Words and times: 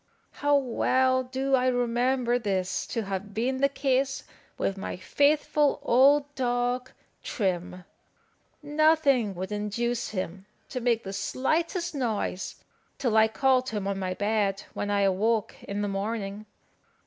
How 0.31 0.57
well 0.57 1.21
do 1.21 1.53
I 1.53 1.67
remember 1.67 2.39
this 2.39 2.87
to 2.87 3.03
have 3.03 3.35
been 3.35 3.57
the 3.57 3.69
case 3.69 4.23
with 4.57 4.75
my 4.75 4.97
faithful 4.97 5.79
old 5.83 6.33
dog 6.33 6.89
Trim! 7.21 7.83
Nothing 8.63 9.35
would 9.35 9.51
induce 9.51 10.09
him 10.09 10.47
to 10.69 10.81
make 10.81 11.03
the 11.03 11.13
slightest 11.13 11.93
noise 11.93 12.55
till 12.97 13.15
I 13.15 13.27
called 13.27 13.69
him 13.69 13.87
on 13.87 13.99
my 13.99 14.15
bed, 14.15 14.63
when 14.73 14.89
I 14.89 15.01
awoke 15.01 15.55
in 15.65 15.83
the 15.83 15.87
morning. 15.87 16.47